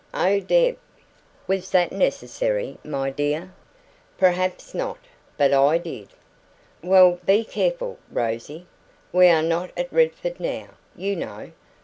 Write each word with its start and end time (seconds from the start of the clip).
"Oh, 0.15 0.39
Deb!" 0.39 0.77
"Was 1.45 1.69
that 1.69 1.91
necessary, 1.91 2.79
my 2.83 3.11
dear?" 3.11 3.53
"Perhaps 4.17 4.73
not. 4.73 4.97
But 5.37 5.53
I 5.53 5.77
did." 5.77 6.07
"Well, 6.81 7.19
be 7.23 7.43
careful, 7.45 7.99
Rosie. 8.11 8.65
We 9.13 9.27
are 9.27 9.43
not 9.43 9.69
at 9.77 9.93
Redford 9.93 10.39
now, 10.39 10.69
you 10.95 11.15
know. 11.15 11.51